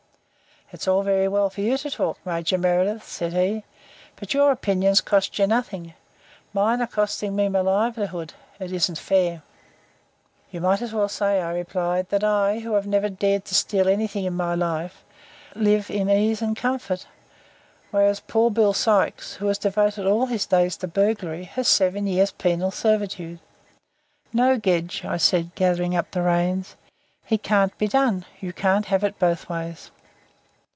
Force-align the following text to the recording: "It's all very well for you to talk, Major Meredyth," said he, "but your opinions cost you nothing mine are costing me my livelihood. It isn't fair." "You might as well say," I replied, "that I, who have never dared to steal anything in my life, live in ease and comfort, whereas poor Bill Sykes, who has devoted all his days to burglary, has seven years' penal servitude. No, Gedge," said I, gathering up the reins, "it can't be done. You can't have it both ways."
"It's 0.73 0.87
all 0.87 1.03
very 1.03 1.27
well 1.27 1.49
for 1.49 1.59
you 1.59 1.77
to 1.77 1.91
talk, 1.91 2.17
Major 2.25 2.57
Meredyth," 2.57 3.03
said 3.05 3.33
he, 3.33 3.65
"but 4.15 4.33
your 4.33 4.53
opinions 4.53 5.01
cost 5.01 5.37
you 5.37 5.45
nothing 5.45 5.95
mine 6.53 6.81
are 6.81 6.87
costing 6.87 7.35
me 7.35 7.49
my 7.49 7.59
livelihood. 7.59 8.33
It 8.57 8.71
isn't 8.71 8.97
fair." 8.97 9.41
"You 10.49 10.61
might 10.61 10.81
as 10.81 10.93
well 10.93 11.09
say," 11.09 11.41
I 11.41 11.51
replied, 11.51 12.07
"that 12.07 12.23
I, 12.23 12.59
who 12.59 12.71
have 12.75 12.87
never 12.87 13.09
dared 13.09 13.43
to 13.47 13.53
steal 13.53 13.89
anything 13.89 14.23
in 14.23 14.33
my 14.33 14.55
life, 14.55 15.03
live 15.55 15.91
in 15.91 16.09
ease 16.09 16.41
and 16.41 16.55
comfort, 16.55 17.05
whereas 17.89 18.21
poor 18.21 18.49
Bill 18.49 18.71
Sykes, 18.71 19.33
who 19.33 19.47
has 19.47 19.57
devoted 19.57 20.05
all 20.07 20.27
his 20.27 20.45
days 20.45 20.77
to 20.77 20.87
burglary, 20.87 21.43
has 21.43 21.67
seven 21.67 22.07
years' 22.07 22.31
penal 22.31 22.71
servitude. 22.71 23.39
No, 24.31 24.57
Gedge," 24.57 25.03
said 25.17 25.45
I, 25.47 25.51
gathering 25.55 25.97
up 25.97 26.11
the 26.11 26.21
reins, 26.21 26.77
"it 27.27 27.43
can't 27.43 27.77
be 27.77 27.89
done. 27.89 28.23
You 28.39 28.53
can't 28.53 28.85
have 28.85 29.03
it 29.03 29.19
both 29.19 29.49
ways." 29.49 29.91